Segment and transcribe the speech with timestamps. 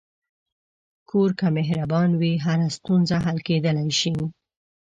[1.09, 4.13] کور که مهربان وي، هره ستونزه حل کېدلی شي.